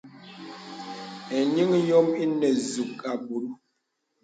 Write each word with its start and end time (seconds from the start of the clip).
Eniŋ 1.37 1.71
yōŋ 1.89 2.07
inə 2.23 2.49
zūk 2.69 2.95
abū. 3.11 3.35